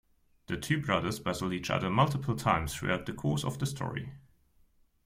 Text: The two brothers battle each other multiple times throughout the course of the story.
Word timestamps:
The 0.47 0.57
two 0.57 0.81
brothers 0.81 1.19
battle 1.19 1.53
each 1.53 1.69
other 1.69 1.87
multiple 1.91 2.35
times 2.35 2.73
throughout 2.73 3.05
the 3.05 3.13
course 3.13 3.43
of 3.43 3.59
the 3.59 3.67
story. 3.67 4.13